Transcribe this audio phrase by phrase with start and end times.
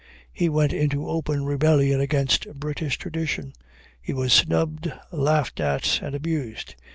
[0.33, 3.53] He went into open rebellion against British tradition.
[4.01, 6.73] He was snubbed, laughed at, and abused.